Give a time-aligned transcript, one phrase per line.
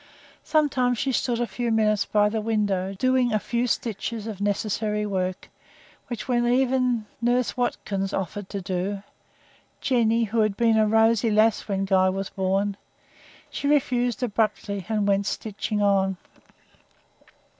[0.43, 5.05] Sometimes she stood a few minutes by the window, doing a few stitches of necessary
[5.05, 5.51] work,
[6.07, 9.03] which, when even nurse Watkins offered to do
[9.79, 12.77] Jenny, who had been a rosy lass when Guy was born
[13.51, 16.17] she refused abruptly, and went stitching on.